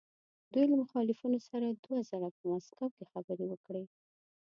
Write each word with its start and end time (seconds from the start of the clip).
دوی 0.53 0.65
له 0.69 0.75
مخالفینو 0.83 1.39
سره 1.49 1.67
دوه 1.83 1.99
ځله 2.09 2.29
په 2.37 2.43
مسکو 2.51 2.85
کې 2.95 3.09
خبرې 3.11 3.45
وکړې. 3.49 3.83